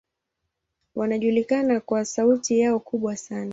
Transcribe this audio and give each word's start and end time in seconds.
Wanajulikana 0.95 1.79
kwa 1.79 2.05
sauti 2.05 2.59
yao 2.59 2.79
kubwa 2.79 3.17
sana. 3.17 3.49